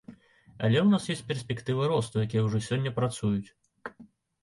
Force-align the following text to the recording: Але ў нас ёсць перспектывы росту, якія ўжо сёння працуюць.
Але 0.63 0.77
ў 0.81 0.87
нас 0.93 1.05
ёсць 1.15 1.27
перспектывы 1.33 1.83
росту, 1.93 2.25
якія 2.27 2.45
ўжо 2.49 2.65
сёння 2.71 2.97
працуюць. 2.99 3.49